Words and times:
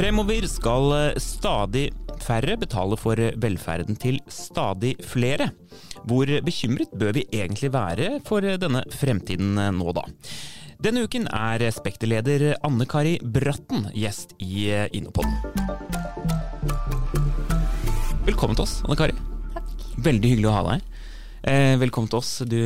Fremover 0.00 0.46
skal 0.48 0.94
stadig 1.20 1.90
færre 2.24 2.54
betale 2.56 2.96
for 2.96 3.20
velferden 3.42 3.98
til 4.00 4.16
stadig 4.32 4.94
flere. 5.04 5.50
Hvor 6.08 6.30
bekymret 6.40 6.88
bør 6.96 7.12
vi 7.18 7.26
egentlig 7.28 7.68
være 7.74 8.08
for 8.24 8.40
denne 8.40 8.80
fremtiden 8.96 9.60
nå, 9.76 9.92
da? 9.92 10.06
Denne 10.80 11.02
uken 11.04 11.26
er 11.28 11.62
Spekterleder 11.76 12.54
Anne 12.64 12.86
Kari 12.88 13.18
Bratten 13.20 13.90
gjest 13.92 14.32
i 14.40 14.70
Innopodden. 14.96 15.34
Velkommen 18.24 18.56
til 18.56 18.64
oss, 18.64 18.78
Anne 18.86 18.96
Kari. 18.96 19.16
Takk. 19.52 19.74
Veldig 20.06 20.30
hyggelig 20.32 20.48
å 20.48 20.54
ha 20.54 20.62
deg 20.64 20.78
her. 20.78 20.86
Eh, 21.50 21.74
velkommen 21.80 22.08
til 22.12 22.18
oss, 22.18 22.30
du 22.48 22.56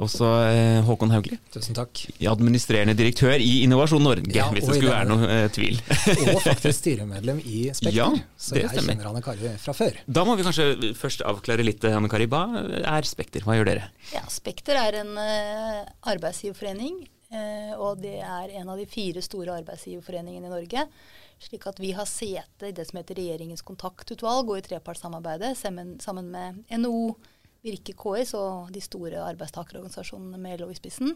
også 0.00 0.28
eh, 0.48 0.78
Håkon 0.86 1.12
Haugli. 1.12 1.36
Tusen 1.52 1.76
takk. 1.76 2.00
Administrerende 2.28 2.94
direktør 2.96 3.40
i 3.40 3.62
Innovasjon 3.66 4.04
Norge, 4.04 4.32
Ja, 4.32 4.46
hvis 4.52 4.68
det 4.68 4.76
skulle 4.78 4.92
være 4.92 5.08
noe 5.10 5.30
eh, 5.32 5.46
tvil. 5.52 5.80
Og 6.32 6.40
faktisk 6.44 6.78
styremedlem 6.78 7.40
i 7.44 7.66
Spekter. 7.76 7.96
Ja, 7.98 8.08
så 8.36 8.56
jeg 8.56 8.68
stemmer. 8.72 8.96
kjenner 8.96 9.10
Anne 9.12 9.24
Kari 9.24 9.52
fra 9.60 9.76
før. 9.76 9.96
Da 10.08 10.24
må 10.28 10.36
vi 10.40 10.46
kanskje 10.48 10.92
først 10.96 11.24
avklare 11.28 11.64
litt, 11.64 11.84
Anne 11.88 12.08
Kari. 12.12 12.28
Hva 12.32 12.44
er 12.84 13.08
Spekter? 13.08 13.44
Hva 13.48 13.56
gjør 13.56 13.68
dere? 13.72 13.88
Ja, 14.12 14.24
Spekter 14.32 14.80
er 14.80 15.00
en 15.04 15.12
eh, 15.20 15.82
arbeidsgiverforening, 16.14 17.02
eh, 17.32 17.74
og 17.76 18.00
det 18.04 18.18
er 18.20 18.54
en 18.60 18.70
av 18.72 18.80
de 18.80 18.86
fire 18.88 19.22
store 19.24 19.58
arbeidsgiverforeningene 19.62 20.48
i 20.48 20.52
Norge. 20.52 20.86
Slik 21.42 21.66
at 21.66 21.80
vi 21.82 21.90
har 21.96 22.06
sete 22.06 22.70
i 22.70 22.74
det 22.76 22.86
som 22.88 23.00
heter 23.00 23.18
Regjeringens 23.18 23.64
kontaktutvalg 23.66 24.52
og 24.52 24.60
i 24.60 24.64
trepartssamarbeidet 24.68 25.56
sammen, 25.58 25.96
sammen 26.02 26.30
med 26.30 26.62
NHO, 26.70 27.14
Virke 27.62 27.94
KS 27.94 28.34
og 28.38 28.72
de 28.74 28.82
store 28.82 29.22
arbeidstakerorganisasjonene 29.22 30.38
med 30.42 30.62
LO 30.62 30.70
i 30.72 30.78
spissen. 30.78 31.14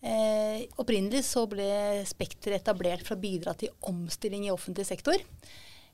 Eh, 0.00 0.64
opprinnelig 0.80 1.26
så 1.28 1.46
ble 1.48 1.68
Spekter 2.08 2.56
etablert 2.56 3.04
for 3.04 3.16
å 3.16 3.20
bidra 3.20 3.52
til 3.56 3.72
omstilling 3.88 4.46
i 4.46 4.52
offentlig 4.52 4.86
sektor. 4.88 5.20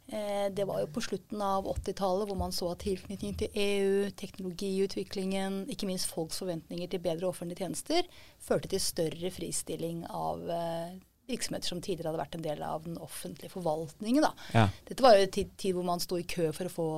Eh, 0.07 0.47
det 0.55 0.67
var 0.69 0.81
jo 0.83 0.91
på 0.95 1.03
slutten 1.03 1.41
av 1.43 1.67
80-tallet 1.67 2.29
hvor 2.31 2.39
man 2.39 2.55
så 2.55 2.71
at 2.71 2.85
tilknytning 2.85 3.35
til 3.41 3.59
EU, 3.59 4.11
teknologiutviklingen, 4.15 5.65
ikke 5.73 5.89
minst 5.91 6.13
folks 6.13 6.39
forventninger 6.43 6.93
til 6.93 7.03
bedre 7.03 7.27
offentlige 7.33 7.65
tjenester, 7.65 8.07
førte 8.39 8.71
til 8.71 8.83
større 8.83 9.33
fristilling 9.35 10.05
av 10.07 10.47
eh, 10.47 10.95
virksomheter 11.27 11.73
som 11.73 11.81
tidligere 11.83 12.13
hadde 12.13 12.23
vært 12.23 12.39
en 12.39 12.45
del 12.45 12.63
av 12.67 12.85
den 12.85 12.99
offentlige 13.03 13.51
forvaltningen. 13.55 14.27
Da. 14.27 14.33
Ja. 14.55 14.67
Dette 14.89 15.05
var 15.05 15.17
jo 15.17 15.27
en 15.27 15.35
tid, 15.39 15.57
tid 15.59 15.77
hvor 15.77 15.87
man 15.89 16.03
sto 16.03 16.21
i 16.21 16.27
kø 16.29 16.51
for 16.57 16.69
å 16.69 16.75
få 16.77 16.89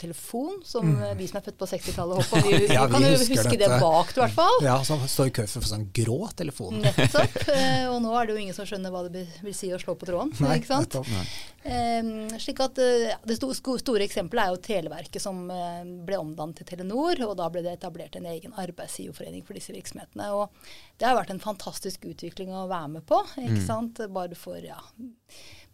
telefon, 0.00 0.60
som 0.64 0.88
mm. 0.94 1.04
vi 1.18 1.28
som 1.30 1.40
er 1.40 1.46
født 1.48 1.60
på 1.60 1.70
60-tallet 1.74 2.22
håper 2.22 2.48
vi, 2.48 2.72
Ja, 2.72 2.86
vi 2.86 2.96
kan 2.96 3.08
jo 3.08 3.14
huske 3.16 3.40
huske 3.40 3.58
det 3.60 3.72
bak 3.80 4.04
bakt 4.04 4.16
i 4.16 4.22
hvert 4.22 4.36
fall. 4.36 4.58
Ja, 4.64 4.76
som 4.84 5.02
står 5.08 5.30
i 5.30 5.34
kø 5.38 5.46
for 5.48 5.60
å 5.60 5.64
få 5.64 5.70
sånn 5.72 5.88
grå 5.96 6.18
telefon. 6.36 6.80
Nettopp. 6.84 7.38
eh, 7.54 7.86
Og 7.90 8.00
nå 8.04 8.14
er 8.18 8.28
det 8.28 8.36
jo 8.36 8.44
ingen 8.44 8.56
som 8.56 8.68
skjønner 8.68 8.94
hva 8.94 9.04
det 9.08 9.26
vil 9.44 9.56
si 9.56 9.70
å 9.74 9.80
slå 9.80 9.96
på 9.98 10.08
tråden. 10.08 10.32
Nei, 10.44 10.58
ikke 10.60 10.70
sant? 10.70 10.88
nettopp. 10.88 11.52
Eh, 11.64 12.38
slik 12.42 12.60
at 12.60 12.76
uh, 12.76 13.14
Det 13.24 13.38
sto- 13.38 13.78
store 13.80 14.04
eksempelet 14.04 14.44
er 14.44 14.52
jo 14.52 14.60
Televerket 14.64 15.22
som 15.22 15.44
uh, 15.48 15.80
ble 16.06 16.20
omdannet 16.20 16.60
til 16.60 16.68
Telenor. 16.68 17.22
og 17.28 17.36
Da 17.40 17.48
ble 17.52 17.64
det 17.64 17.76
etablert 17.78 18.18
en 18.18 18.28
egen 18.30 18.56
arbeidsgiverforening 18.60 19.44
for 19.46 19.58
disse 19.58 19.74
virksomhetene. 19.74 20.30
og 20.36 20.52
Det 20.98 21.08
har 21.08 21.18
vært 21.18 21.34
en 21.34 21.42
fantastisk 21.42 22.04
utvikling 22.10 22.52
å 22.54 22.66
være 22.70 22.96
med 22.98 23.08
på. 23.08 23.20
ikke 23.40 23.62
sant? 23.64 23.73
Bare 24.08 24.34
for 24.34 24.56
ja, 24.64 24.80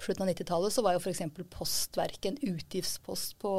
slutten 0.05 0.23
av 0.25 0.31
90-tallet 0.35 0.73
så 0.73 0.83
var 0.83 0.95
jo 0.97 1.01
f.eks. 1.03 1.21
Postverket 1.51 2.27
en 2.31 2.39
utgiftspost 2.55 3.39
på, 3.43 3.51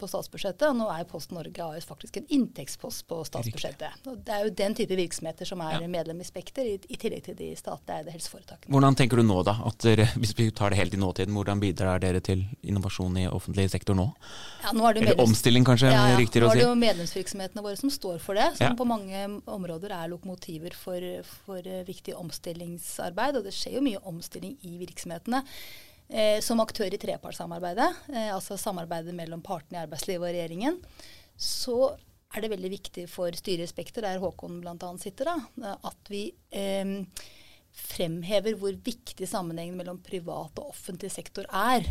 på 0.00 0.08
statsbudsjettet. 0.08 0.64
og 0.70 0.76
Nå 0.80 0.88
er 0.94 1.04
Post 1.10 1.32
Norge 1.36 1.64
AS 1.76 1.84
faktisk 1.88 2.16
en 2.20 2.26
inntektspost 2.32 3.06
på 3.10 3.20
statsbudsjettet. 3.28 4.06
Og 4.10 4.18
Det 4.24 4.34
er 4.34 4.44
jo 4.46 4.50
den 4.62 4.74
type 4.78 4.96
virksomheter 4.96 5.44
som 5.48 5.60
er 5.60 5.80
Ja. 5.80 5.86
medlem 5.88 6.20
i 6.20 6.24
Spekter, 6.24 6.62
i, 6.66 6.78
i 6.88 6.96
tillegg 7.00 7.24
til 7.24 7.34
de 7.38 7.50
statlig 7.56 7.94
eide 7.98 8.10
helseforetakene. 8.14 8.70
Hvordan 8.72 8.96
tenker 8.98 9.16
du 9.20 9.22
nå, 9.26 9.42
da? 9.44 9.56
At 9.66 9.78
dere, 9.84 10.06
hvis 10.16 10.34
vi 10.38 10.50
tar 10.50 10.70
det 10.70 10.78
helt 10.80 10.94
i 10.94 11.00
nåtiden, 11.00 11.34
hvordan 11.36 11.60
bidrar 11.62 12.00
dere 12.02 12.20
til 12.20 12.44
innovasjon 12.62 13.16
i 13.22 13.26
offentlig 13.28 13.68
sektor 13.70 13.94
nå? 13.98 14.08
Ja, 14.64 14.72
nå 14.72 14.84
er 14.88 14.96
Eller 14.96 15.14
medlems- 15.14 15.28
omstilling, 15.28 15.64
kanskje, 15.64 15.90
Ja, 15.92 16.08
ja. 16.12 16.16
riktigere 16.18 16.46
å 16.46 16.48
Nå 16.48 16.54
er 16.54 16.62
det 16.62 16.68
jo 16.68 16.74
medlemsvirksomhetene 16.74 17.62
våre 17.62 17.76
som 17.76 17.90
står 17.90 18.18
for 18.20 18.34
det, 18.34 18.48
som 18.56 18.66
Ja. 18.70 18.74
på 18.74 18.86
mange 18.86 19.42
områder 19.46 19.90
er 19.92 20.08
lokomotiver 20.08 20.74
for, 20.74 21.00
for 21.46 21.58
eh, 21.64 21.84
viktig 21.84 22.14
omstillingsarbeid. 22.14 23.36
Og 23.36 23.44
det 23.44 23.52
skjer 23.56 23.78
jo 23.78 23.84
mye 23.84 24.00
omstilling 24.06 24.56
i 24.66 24.76
virksomhetene. 24.80 25.44
Eh, 26.10 26.40
som 26.42 26.58
aktør 26.58 26.90
i 26.90 26.98
trepartssamarbeidet, 26.98 27.88
eh, 28.10 28.30
altså 28.34 28.56
samarbeidet 28.58 29.14
mellom 29.14 29.42
partene 29.46 29.78
i 29.78 29.82
arbeidslivet 29.84 30.24
og 30.24 30.32
regjeringen, 30.34 30.80
så 31.38 31.76
er 32.34 32.42
det 32.42 32.50
veldig 32.50 32.70
viktig 32.72 33.04
for 33.10 33.34
styret 33.38 33.70
Spekter, 33.70 34.02
der 34.02 34.18
Håkon 34.22 34.58
bl.a. 34.62 34.90
sitter, 34.98 35.30
da, 35.30 35.76
at 35.86 36.10
vi 36.10 36.24
eh, 36.50 36.96
fremhever 37.70 38.58
hvor 38.58 38.74
viktig 38.74 39.28
sammenhengen 39.30 39.78
mellom 39.78 40.00
privat 40.02 40.58
og 40.58 40.74
offentlig 40.74 41.12
sektor 41.14 41.46
er. 41.46 41.86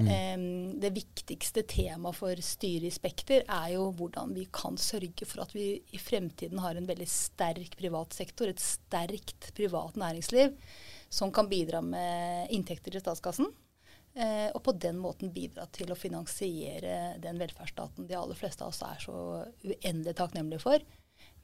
Em, 0.00 0.80
det 0.80 0.88
viktigste 0.96 1.62
temaet 1.68 2.16
for 2.16 2.38
styret 2.40 2.88
i 2.88 2.92
Spekter 2.94 3.42
er 3.44 3.74
jo 3.74 3.90
hvordan 3.98 4.32
vi 4.32 4.46
kan 4.48 4.78
sørge 4.80 5.26
for 5.28 5.44
at 5.44 5.52
vi 5.52 5.82
i 5.92 6.00
fremtiden 6.00 6.62
har 6.64 6.78
en 6.80 6.88
veldig 6.88 7.08
sterk 7.12 7.76
privat 7.76 8.16
sektor, 8.16 8.48
et 8.48 8.62
sterkt 8.62 9.50
privat 9.58 9.98
næringsliv 10.00 10.54
som 11.12 11.32
kan 11.34 11.50
bidra 11.50 11.82
med 11.84 12.48
inntekter 12.56 12.94
til 12.94 13.04
statskassen. 13.04 13.50
Eh, 14.14 14.48
og 14.52 14.62
på 14.64 14.72
den 14.76 14.98
måten 15.00 15.32
bidra 15.32 15.64
til 15.72 15.92
å 15.92 15.96
finansiere 15.96 17.18
den 17.20 17.38
velferdsstaten 17.40 18.08
de 18.08 18.16
aller 18.16 18.36
fleste 18.36 18.64
av 18.64 18.72
oss 18.72 18.82
er 18.84 18.98
så 19.00 19.16
uendelig 19.64 20.16
takknemlige 20.18 20.60
for, 20.64 20.84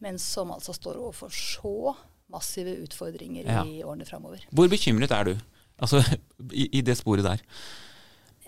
men 0.05 0.21
som 0.21 0.53
altså 0.53 0.75
står 0.77 1.01
overfor 1.01 1.33
så 1.33 1.95
massive 2.33 2.75
utfordringer 2.85 3.45
Ja. 3.49 3.63
i 3.65 3.81
årene 3.85 4.05
framover. 4.09 4.45
Hvor 4.53 4.69
bekymret 4.69 5.13
er 5.17 5.25
du? 5.25 5.35
Altså, 5.81 6.03
i, 6.53 6.69
i 6.81 6.83
det 6.85 6.97
sporet 7.01 7.25
der. 7.25 7.45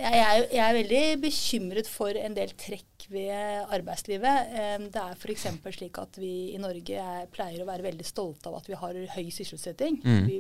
Jeg 0.01 0.21
er, 0.25 0.45
jeg 0.49 0.63
er 0.65 0.77
veldig 0.79 1.01
bekymret 1.21 1.89
for 1.91 2.17
en 2.17 2.33
del 2.37 2.53
trekk 2.57 3.05
ved 3.13 3.67
arbeidslivet. 3.77 4.55
Det 4.95 5.03
er 5.03 5.19
f.eks. 5.19 5.47
slik 5.77 5.99
at 6.01 6.17
vi 6.21 6.33
i 6.55 6.61
Norge 6.63 6.97
er, 6.97 7.27
pleier 7.33 7.61
å 7.61 7.69
være 7.69 7.85
veldig 7.91 8.07
stolte 8.09 8.49
av 8.49 8.61
at 8.61 8.71
vi 8.71 8.79
har 8.81 8.97
høy 9.17 9.29
sysselsetting. 9.35 9.99
Mm. 10.01 10.23
Vi, 10.29 10.39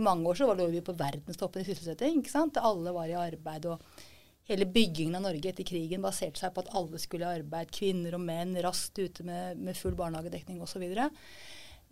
I 0.00 0.04
mange 0.04 0.30
år 0.30 0.40
så 0.40 0.48
lå 0.48 0.70
vi 0.72 0.84
på 0.84 0.96
verdenstoppen 0.96 1.60
i 1.64 1.68
sysselsetting. 1.68 2.22
ikke 2.22 2.32
sant? 2.32 2.56
Alle 2.56 2.94
var 2.96 3.10
i 3.10 3.18
arbeid. 3.20 3.68
og 3.68 4.48
Hele 4.48 4.68
byggingen 4.70 5.18
av 5.18 5.26
Norge 5.26 5.52
etter 5.52 5.66
krigen 5.66 6.04
baserte 6.04 6.40
seg 6.40 6.54
på 6.56 6.64
at 6.64 6.72
alle 6.78 7.00
skulle 7.02 7.26
i 7.26 7.40
arbeid. 7.42 7.72
Kvinner 7.76 8.16
og 8.16 8.24
menn 8.24 8.56
raskt 8.64 8.96
ute 9.02 9.26
med, 9.26 9.60
med 9.60 9.76
full 9.76 9.98
barnehagedekning 9.98 10.62
osv. 10.64 10.86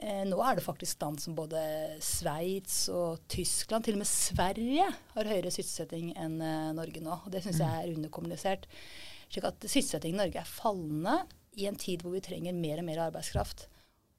Eh, 0.05 0.25
nå 0.29 0.37
er 0.45 0.59
det 0.59 0.65
faktisk 0.67 1.01
land 1.01 1.23
som 1.23 1.37
både 1.37 1.61
Sveits 2.05 2.91
og 2.93 3.23
Tyskland, 3.33 3.87
til 3.87 3.97
og 3.97 4.03
med 4.03 4.11
Sverige, 4.11 4.89
har 5.15 5.31
høyere 5.31 5.53
sysselsetting 5.55 6.11
enn 6.21 6.37
eh, 6.45 6.73
Norge 6.77 7.01
nå. 7.01 7.15
og 7.23 7.31
Det 7.33 7.41
syns 7.45 7.63
jeg 7.63 7.79
er 7.87 7.95
underkommunisert. 7.95 8.67
Slik 9.33 9.49
at 9.49 9.65
Sysselsettingen 9.65 10.19
i 10.19 10.23
Norge 10.27 10.43
er 10.43 10.51
fallende 10.51 11.23
i 11.57 11.69
en 11.71 11.79
tid 11.81 12.05
hvor 12.05 12.13
vi 12.13 12.23
trenger 12.25 12.57
mer 12.59 12.83
og 12.83 12.89
mer 12.91 13.07
arbeidskraft. 13.07 13.69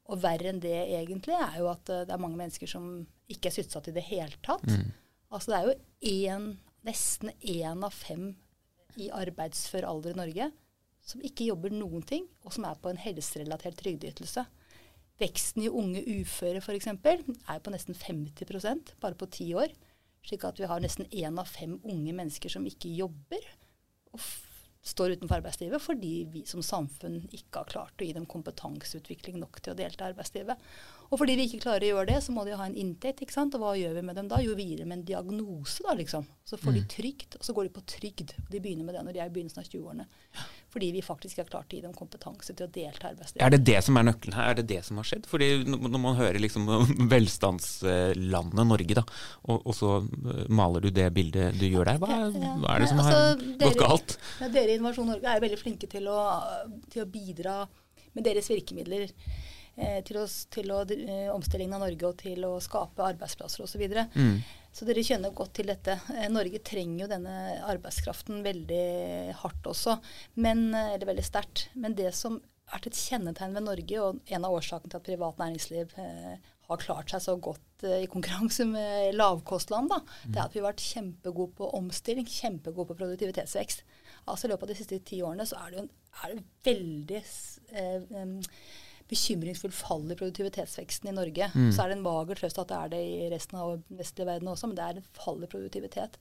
Og 0.09 0.22
verre 0.23 0.50
enn 0.50 0.62
det 0.63 0.73
egentlig 0.88 1.38
er 1.38 1.59
jo 1.62 1.69
at 1.69 1.94
eh, 1.94 2.06
det 2.07 2.17
er 2.17 2.23
mange 2.23 2.41
mennesker 2.41 2.72
som 2.72 2.90
ikke 3.29 3.52
er 3.52 3.57
sysselsatt 3.59 3.91
i 3.91 3.97
det 4.00 4.07
hele 4.09 4.41
tatt. 4.46 4.66
Altså 5.34 5.52
det 5.52 5.59
er 5.59 5.69
jo 5.69 6.34
en, 6.34 6.52
nesten 6.85 7.34
én 7.41 7.85
av 7.85 7.94
fem 7.94 8.31
i 9.02 9.12
arbeidsfør 9.13 9.85
alder 9.90 10.16
i 10.16 10.22
Norge 10.23 10.52
som 11.06 11.22
ikke 11.25 11.46
jobber 11.52 11.73
noen 11.73 12.02
ting, 12.06 12.25
og 12.41 12.53
som 12.56 12.66
er 12.66 12.78
på 12.81 12.90
en 12.90 12.97
helserelatert 13.02 13.78
trygdeytelse. 13.78 14.46
Veksten 15.21 15.63
i 15.63 15.71
unge 15.71 16.01
uføre 16.19 16.59
f.eks. 16.59 16.89
er 16.91 17.61
på 17.63 17.71
nesten 17.73 17.95
50% 17.95 18.95
bare 19.03 19.15
på 19.19 19.29
ti 19.31 19.53
år. 19.55 19.71
Slik 20.25 20.43
at 20.47 20.59
vi 20.59 20.67
har 20.67 20.81
nesten 20.81 21.07
én 21.13 21.39
av 21.39 21.47
fem 21.47 21.77
unge 21.83 22.15
mennesker 22.17 22.51
som 22.51 22.65
ikke 22.67 22.91
jobber 22.97 23.45
og 24.16 24.23
står 24.85 25.16
utenfor 25.16 25.40
arbeidslivet 25.40 25.81
fordi 25.81 26.13
vi 26.29 26.43
som 26.45 26.61
samfunn 26.66 27.23
ikke 27.34 27.61
har 27.61 27.69
klart 27.72 28.01
å 28.01 28.05
gi 28.05 28.13
dem 28.13 28.28
kompetanseutvikling 28.29 29.40
nok 29.41 29.57
til 29.63 29.73
å 29.73 29.78
delta 29.78 30.05
i 30.05 30.13
arbeidslivet. 30.13 30.67
Og 31.09 31.22
fordi 31.22 31.37
vi 31.37 31.47
ikke 31.49 31.63
klarer 31.63 31.87
å 31.87 31.91
gjøre 31.93 32.09
det, 32.11 32.19
så 32.25 32.34
må 32.35 32.45
de 32.45 32.57
ha 32.57 32.67
en 32.67 32.78
inntekt. 32.78 33.23
ikke 33.23 33.34
sant? 33.34 33.55
Og 33.57 33.63
hva 33.63 33.73
gjør 33.78 33.97
vi 33.97 34.05
med 34.05 34.17
dem 34.19 34.29
da? 34.29 34.41
Jo, 34.43 34.53
vi 34.57 34.67
gir 34.72 34.84
dem 34.84 34.93
en 34.93 35.05
diagnose, 35.05 35.85
da, 35.85 35.95
liksom. 35.97 36.25
Så 36.45 36.59
får 36.61 36.78
de 36.78 36.84
trygd, 36.95 37.37
og 37.40 37.45
så 37.45 37.53
går 37.57 37.67
de 37.67 37.73
på 37.78 37.85
trygd. 37.95 38.35
De 38.49 38.61
begynner 38.61 38.87
med 38.87 38.97
det 38.97 39.03
når 39.05 39.17
de 39.17 39.22
er 39.23 39.29
i 39.29 39.35
begynnelsen 39.35 39.61
av 39.61 39.69
20-årene. 39.69 40.07
Fordi 40.75 40.89
vi 40.91 41.01
faktisk 41.05 41.37
har 41.39 41.45
klart 41.47 41.72
å 41.72 41.77
gi 41.77 41.81
dem 41.85 41.93
kompetanse 41.95 42.51
til 42.51 42.66
å 42.66 42.67
delta 42.67 43.07
i 43.07 43.13
arbeidslivet. 43.13 43.43
Er 43.45 43.53
det 43.53 43.61
det 43.63 43.77
som 43.85 43.95
er 43.95 44.03
nøkkelen 44.09 44.35
her? 44.35 44.49
Er 44.51 44.57
det 44.59 44.66
det 44.73 44.81
som 44.83 44.97
har 44.99 45.07
skjedd? 45.07 45.29
Fordi 45.31 45.47
når 45.72 46.01
man 46.03 46.17
hører 46.19 46.39
liksom 46.43 46.67
velstandslandet 47.13 48.67
Norge, 48.67 48.97
da, 48.99 49.05
og, 49.47 49.61
og 49.61 49.77
så 49.77 49.93
eh, 50.03 50.41
maler 50.51 50.83
du 50.83 50.89
det 50.91 51.07
bildet 51.16 51.55
du 51.61 51.63
gjør 51.69 51.87
der, 51.93 52.01
hva, 52.03 52.19
hva 52.27 52.75
er 52.75 52.83
det 52.83 52.91
som 52.91 52.99
har 53.05 53.16
altså, 53.22 53.55
gått 53.63 53.79
galt? 53.79 54.17
Ja, 54.43 54.51
dere 54.51 54.75
i 54.75 54.79
Innovasjon 54.81 55.07
Norge 55.13 55.31
er 55.31 55.43
veldig 55.47 55.61
flinke 55.63 55.87
til 55.95 56.11
å, 56.11 56.19
til 56.91 57.05
å 57.05 57.09
bidra 57.09 57.61
med 58.11 58.28
deres 58.28 58.51
virkemidler. 58.51 59.07
Eh, 59.77 59.99
til, 60.05 60.22
å, 60.22 60.25
til 60.53 60.72
å, 60.73 60.81
eh, 60.95 61.27
omstillingen 61.33 61.77
av 61.77 61.85
Norge 61.85 62.09
og 62.09 62.17
til 62.22 62.47
å 62.47 62.53
skape 62.63 63.05
arbeidsplasser 63.11 63.66
osv. 63.66 63.85
Så. 63.85 64.05
Mm. 64.16 64.39
så 64.75 64.87
dere 64.89 65.05
kjenner 65.07 65.35
godt 65.35 65.55
til 65.59 65.72
dette. 65.72 65.99
Eh, 66.16 66.27
Norge 66.31 66.63
trenger 66.66 67.05
jo 67.05 67.11
denne 67.11 67.37
arbeidskraften 67.67 68.43
veldig 68.45 68.83
hardt 69.43 69.72
også, 69.72 69.99
men, 70.39 70.67
eller 70.73 71.13
veldig 71.13 71.25
sterkt. 71.25 71.69
Men 71.75 71.97
det 71.97 72.11
som 72.17 72.41
har 72.66 72.79
vært 72.79 72.89
et 72.89 72.99
kjennetegn 72.99 73.55
ved 73.55 73.66
Norge, 73.67 74.01
og 74.01 74.33
en 74.33 74.45
av 74.47 74.55
årsakene 74.57 74.91
til 74.91 74.99
at 74.99 75.05
privat 75.05 75.41
næringsliv 75.41 75.91
eh, 76.01 76.53
har 76.66 76.81
klart 76.81 77.11
seg 77.13 77.21
så 77.21 77.35
godt 77.37 77.85
eh, 77.85 78.01
i 78.05 78.09
konkurranse 78.09 78.66
med 78.69 79.13
lavkostland, 79.17 79.91
da, 79.91 79.99
det 80.25 80.39
er 80.39 80.47
at 80.47 80.55
vi 80.55 80.63
har 80.63 80.71
vært 80.71 80.85
kjempegode 80.85 81.53
på 81.59 81.69
omstilling, 81.78 82.25
kjempegode 82.29 82.89
på 82.89 82.97
produktivitetsvekst. 83.03 83.85
Altså 84.25 84.47
I 84.47 84.53
løpet 84.53 84.66
av 84.66 84.73
de 84.73 84.79
siste 84.79 85.01
ti 85.05 85.21
årene 85.21 85.45
så 85.45 85.59
er 85.61 85.69
det 85.69 85.78
jo 85.78 85.85
en, 85.85 85.93
er 86.23 86.33
det 86.33 86.45
veldig 86.66 87.21
eh, 87.21 88.35
bekymringsfullt 89.11 89.75
fall 89.78 90.03
i 90.09 90.17
produktivitetsveksten 90.17 91.11
i 91.11 91.16
Norge. 91.16 91.52
Så 91.53 91.84
er 91.84 91.91
det 91.91 91.99
en 91.99 92.05
mager 92.05 92.40
trøst 92.40 92.59
at 92.61 92.72
det 92.72 92.79
er 92.79 92.91
det 92.96 93.03
i 93.05 93.29
resten 93.34 93.59
av 93.61 93.78
vestlige 93.93 94.29
verden 94.31 94.52
også, 94.52 94.69
men 94.69 94.79
det 94.79 94.85
er 94.85 94.99
et 95.02 95.22
fall 95.22 95.43
i 95.46 95.49
produktivitet. 95.52 96.17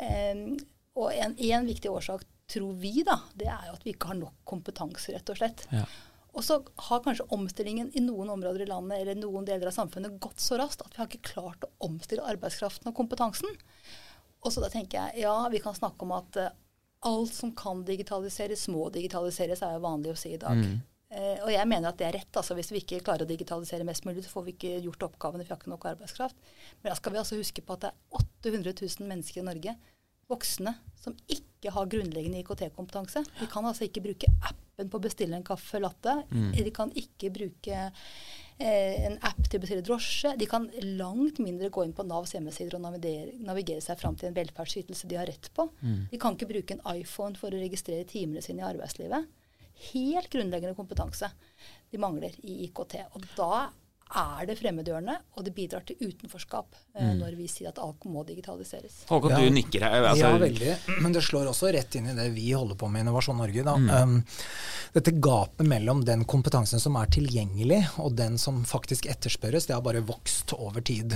Um, 0.00 0.58
og 0.98 1.14
en, 1.14 1.36
en 1.38 1.68
viktig 1.68 1.90
årsak, 1.90 2.24
tror 2.50 2.72
vi, 2.82 3.04
da, 3.06 3.20
det 3.38 3.46
er 3.46 3.68
jo 3.68 3.76
at 3.76 3.84
vi 3.86 3.94
ikke 3.94 4.10
har 4.10 4.18
nok 4.18 4.40
kompetanse, 4.48 5.12
rett 5.14 5.30
og 5.30 5.38
slett. 5.38 5.66
Ja. 5.70 5.84
Og 6.30 6.44
så 6.46 6.60
har 6.86 7.02
kanskje 7.02 7.26
omstillingen 7.34 7.90
i 7.98 8.02
noen 8.04 8.30
områder 8.30 8.64
i 8.64 8.70
landet 8.70 9.02
eller 9.02 9.18
noen 9.18 9.46
deler 9.46 9.70
av 9.70 9.74
samfunnet 9.74 10.18
gått 10.22 10.42
så 10.42 10.58
raskt 10.60 10.84
at 10.84 10.94
vi 10.94 11.02
har 11.02 11.10
ikke 11.10 11.32
klart 11.32 11.66
å 11.66 11.70
omstille 11.88 12.26
arbeidskraften 12.26 12.90
og 12.90 12.96
kompetansen. 12.98 13.58
Og 14.40 14.54
så 14.54 14.62
da 14.62 14.70
tenker 14.72 14.98
jeg 14.98 15.24
ja, 15.26 15.34
vi 15.52 15.62
kan 15.62 15.74
snakke 15.76 16.06
om 16.06 16.14
at 16.16 16.38
uh, 16.38 16.52
alt 17.10 17.34
som 17.34 17.52
kan 17.56 17.82
digitaliseres, 17.86 18.68
må 18.72 18.88
digitaliseres, 18.94 19.62
er 19.64 19.76
jo 19.76 19.84
vanlig 19.84 20.14
å 20.14 20.20
si 20.20 20.34
i 20.36 20.40
dag. 20.40 20.58
Eh, 20.60 20.78
og 21.10 21.50
jeg 21.50 21.66
mener 21.66 21.90
at 21.90 21.98
det 21.98 22.06
er 22.06 22.14
rett. 22.20 22.36
altså 22.38 22.54
Hvis 22.54 22.70
vi 22.70 22.82
ikke 22.84 23.00
klarer 23.02 23.26
å 23.26 23.30
digitalisere 23.30 23.86
mest 23.86 24.04
mulig, 24.06 24.22
så 24.22 24.30
får 24.30 24.44
vi 24.46 24.52
ikke 24.54 24.76
gjort 24.84 25.08
oppgavene, 25.08 25.42
for 25.42 25.50
vi 25.50 25.56
har 25.56 25.62
ikke 25.62 25.72
nok 25.72 25.86
arbeidskraft. 25.90 26.50
Men 26.82 26.92
da 26.92 26.98
skal 26.98 27.14
vi 27.14 27.22
altså 27.22 27.38
huske 27.40 27.64
på 27.66 27.74
at 27.74 27.86
det 27.86 27.90
er 27.90 28.20
800 28.52 28.76
000 28.78 29.10
mennesker 29.10 29.42
i 29.42 29.46
Norge, 29.48 29.74
voksne, 30.30 30.76
som 31.02 31.16
ikke 31.26 31.72
har 31.74 31.88
grunnleggende 31.90 32.44
IKT-kompetanse. 32.44 33.24
De 33.40 33.48
kan 33.50 33.66
altså 33.66 33.88
ikke 33.88 34.04
bruke 34.04 34.30
appen 34.46 34.90
på 34.92 35.00
å 35.00 35.02
bestille 35.02 35.36
en 35.36 35.46
kaffe 35.46 35.80
latte. 35.82 36.14
De 36.54 36.70
kan 36.76 36.92
ikke 36.96 37.32
bruke 37.34 37.80
eh, 37.82 38.94
en 39.08 39.18
app 39.26 39.42
til 39.48 39.58
å 39.58 39.64
bestille 39.64 39.84
drosje. 39.84 40.36
De 40.38 40.46
kan 40.48 40.70
langt 41.00 41.42
mindre 41.42 41.72
gå 41.74 41.84
inn 41.84 41.96
på 41.96 42.06
Navs 42.06 42.36
hjemmesider 42.36 42.78
og 42.78 42.86
navigere, 42.86 43.34
navigere 43.42 43.82
seg 43.84 43.98
fram 44.00 44.14
til 44.16 44.30
en 44.30 44.38
velferdsytelse 44.38 45.10
de 45.10 45.18
har 45.18 45.26
rett 45.28 45.50
på. 45.58 45.66
De 46.12 46.22
kan 46.22 46.38
ikke 46.38 46.52
bruke 46.54 46.78
en 46.78 46.86
iPhone 46.94 47.34
for 47.36 47.50
å 47.50 47.60
registrere 47.60 48.06
timene 48.08 48.46
sine 48.46 48.62
i 48.62 48.68
arbeidslivet. 48.70 49.26
Helt 49.90 50.30
grunnleggende 50.32 50.76
kompetanse 50.76 51.30
de 51.90 51.98
mangler 51.98 52.34
i 52.44 52.64
IKT. 52.66 52.98
Og 53.16 53.24
da 53.36 53.68
er 54.10 54.46
det 54.48 54.56
fremmedgjørende, 54.58 55.14
og 55.38 55.44
det 55.46 55.52
bidrar 55.54 55.84
til 55.86 56.00
utenforskap 56.02 56.74
eh, 56.98 57.12
når 57.14 57.36
vi 57.38 57.46
sier 57.50 57.70
at 57.70 57.78
alt 57.78 58.04
må 58.10 58.24
digitaliseres. 58.26 59.04
Håkon, 59.10 59.30
Ja. 59.30 59.38
du 59.38 59.54
nikker 59.54 59.84
her. 59.86 60.06
Altså, 60.08 60.24
ja, 60.24 60.38
veldig. 60.42 60.72
Men 61.04 61.14
det 61.14 61.22
slår 61.22 61.46
også 61.52 61.70
rett 61.76 61.94
inn 61.94 62.08
i 62.10 62.16
det 62.18 62.26
vi 62.34 62.48
holder 62.50 62.74
på 62.80 62.88
med 62.90 63.00
i 63.00 63.06
Innovasjon 63.06 63.38
Norge. 63.38 63.62
Da. 63.66 63.76
Mm. 63.78 63.90
Um, 63.94 64.16
dette 64.96 65.14
gapet 65.22 65.66
mellom 65.70 66.02
den 66.04 66.24
kompetansen 66.26 66.82
som 66.82 66.98
er 66.98 67.06
tilgjengelig, 67.14 67.84
og 68.02 68.16
den 68.18 68.38
som 68.42 68.64
faktisk 68.66 69.06
etterspørres, 69.06 69.70
det 69.70 69.78
har 69.78 69.86
bare 69.86 70.02
vokst 70.02 70.56
over 70.58 70.82
tid. 70.82 71.14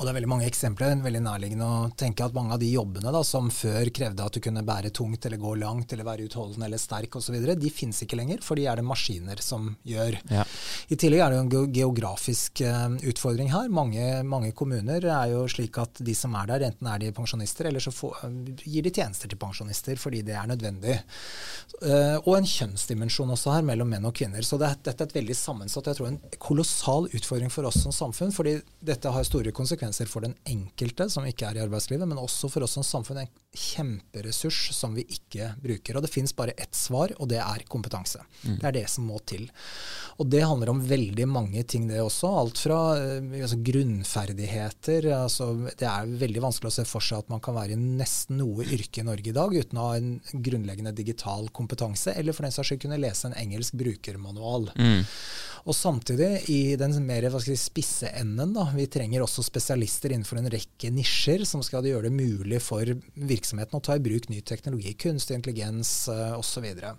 Og 0.00 0.06
det 0.06 0.14
er 0.14 0.16
veldig 0.16 0.28
mange 0.32 0.46
eksempler. 0.48 0.94
Det 0.94 1.02
er 1.02 1.04
veldig 1.04 1.20
nærliggende 1.26 1.66
å 1.68 1.88
tenke 2.00 2.24
at 2.24 2.32
mange 2.32 2.54
av 2.56 2.60
de 2.62 2.70
jobbene 2.72 3.10
da, 3.12 3.20
som 3.26 3.50
før 3.52 3.90
krevde 3.92 4.24
at 4.24 4.32
du 4.32 4.40
kunne 4.40 4.62
bære 4.64 4.88
tungt 4.96 5.26
eller 5.28 5.36
gå 5.42 5.50
langt 5.60 5.92
eller 5.92 6.06
være 6.08 6.24
utholdende 6.24 6.64
eller 6.70 6.80
sterk 6.80 7.18
osv., 7.20 7.36
de 7.36 7.72
finnes 7.74 8.00
ikke 8.06 8.16
lenger, 8.16 8.40
for 8.40 8.56
de 8.56 8.64
er 8.64 8.80
det 8.80 8.84
maskiner 8.88 9.42
som 9.44 9.66
gjør. 9.84 10.16
Ja. 10.32 10.46
I 10.88 10.96
tillegg 10.96 11.20
er 11.20 11.34
det 11.34 11.36
jo 11.36 11.42
en 11.44 11.74
geografisk 11.76 12.62
uh, 12.64 12.94
utfordring 13.12 13.52
her. 13.52 13.68
Mange, 13.68 14.06
mange 14.24 14.54
kommuner 14.56 15.04
er 15.04 15.34
jo 15.34 15.42
slik 15.52 15.76
at 15.82 16.00
de 16.00 16.16
som 16.16 16.32
er 16.40 16.48
der, 16.48 16.64
enten 16.70 16.88
er 16.88 17.04
de 17.04 17.12
pensjonister, 17.20 17.68
eller 17.68 17.84
så 17.84 17.92
få, 17.92 18.14
gir 18.64 18.88
de 18.88 18.94
tjenester 18.96 19.28
til 19.28 19.40
pensjonister 19.42 20.00
fordi 20.00 20.24
det 20.24 20.38
er 20.40 20.48
nødvendig. 20.48 20.96
Uh, 21.84 22.16
og 22.24 22.38
en 22.38 22.48
kjønnsdimensjon 22.48 23.36
også 23.36 23.58
her, 23.58 23.68
mellom 23.68 23.92
menn 23.92 24.08
og 24.08 24.16
kvinner. 24.16 24.48
Så 24.48 24.56
det, 24.56 24.72
dette 24.88 25.04
er 25.04 25.12
et 25.12 25.20
veldig 25.20 25.36
sammensatt, 25.36 25.92
jeg 25.92 26.00
tror 26.00 26.08
en 26.14 26.20
kolossal 26.40 27.12
utfordring 27.12 27.52
for 27.52 27.68
oss 27.68 27.82
som 27.84 27.92
samfunn. 27.92 28.32
fordi 28.32 28.56
dette 28.80 29.12
har 29.12 29.28
store 29.28 29.52
konsekvenser 29.52 29.89
for 30.10 30.24
den 30.24 30.36
enkelte 30.48 31.08
som 31.12 31.26
ikke 31.26 31.48
er 31.48 31.58
i 31.58 31.64
arbeidslivet, 31.64 32.08
men 32.08 32.20
også 32.20 32.50
for 32.52 32.66
oss 32.66 32.78
som 32.78 32.86
samfunn. 32.86 33.24
Kjemperessurs 33.50 34.70
som 34.76 34.94
vi 34.94 35.02
ikke 35.10 35.48
bruker. 35.58 35.96
Og 35.98 36.04
det 36.04 36.12
fins 36.12 36.34
bare 36.36 36.54
ett 36.54 36.76
svar, 36.76 37.10
og 37.18 37.28
det 37.32 37.40
er 37.42 37.64
kompetanse. 37.70 38.22
Det 38.44 38.68
er 38.68 38.76
det 38.76 38.84
som 38.92 39.08
må 39.10 39.18
til. 39.26 39.48
Og 40.22 40.28
det 40.30 40.44
handler 40.44 40.70
om 40.70 40.82
veldig 40.86 41.26
mange 41.26 41.64
ting, 41.66 41.88
det 41.90 41.98
også. 42.02 42.30
Alt 42.42 42.62
fra 42.62 42.78
eh, 43.00 43.42
altså 43.42 43.58
grunnferdigheter. 43.66 45.10
Altså, 45.16 45.50
det 45.66 45.88
er 45.88 46.14
veldig 46.22 46.44
vanskelig 46.46 46.70
å 46.70 46.76
se 46.78 46.86
for 46.88 47.04
seg 47.04 47.24
at 47.24 47.34
man 47.34 47.42
kan 47.42 47.58
være 47.58 47.74
i 47.74 47.80
nesten 47.80 48.38
noe 48.38 48.66
yrke 48.66 49.02
i 49.02 49.08
Norge 49.08 49.32
i 49.32 49.36
dag 49.36 49.54
uten 49.56 49.80
å 49.80 49.90
ha 49.90 49.98
en 49.98 50.16
grunnleggende 50.30 50.94
digital 50.94 51.50
kompetanse, 51.56 52.14
eller 52.14 52.36
for 52.36 52.46
den 52.46 52.54
saks 52.54 52.70
skyld 52.70 52.84
kunne 52.86 53.02
lese 53.02 53.28
en 53.28 53.38
engelsk 53.40 53.78
brukermanual. 53.80 54.70
Mm. 54.78 55.02
Og 55.68 55.76
samtidig, 55.76 56.28
i 56.48 56.76
den 56.80 56.94
mer 57.04 57.26
si, 57.42 57.56
spisse 57.58 58.08
enden, 58.16 58.54
da, 58.56 58.66
vi 58.74 58.86
trenger 58.90 59.24
også 59.24 59.44
spesialister 59.44 60.14
innenfor 60.14 60.40
en 60.40 60.50
rekke 60.52 60.92
nisjer 60.94 61.44
som 61.48 61.64
skal 61.64 61.86
gjøre 61.86 62.08
det 62.08 62.14
mulig 62.16 62.62
for 62.64 62.94
virksomheten 63.40 63.80
å 63.80 63.82
ta 63.84 63.96
i 63.96 64.04
bruk 64.04 64.28
ny 64.30 64.40
teknologi, 64.46 64.94
kunstig 65.00 65.40
intelligens 65.40 65.90
uh, 66.12 66.38
osv. 66.38 66.48
Så, 66.50 66.62
videre. 66.64 66.94